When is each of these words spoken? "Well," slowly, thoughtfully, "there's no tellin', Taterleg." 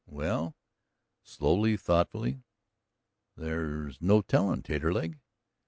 "Well," 0.07 0.55
slowly, 1.21 1.77
thoughtfully, 1.77 2.41
"there's 3.35 4.01
no 4.01 4.21
tellin', 4.23 4.63
Taterleg." 4.63 5.19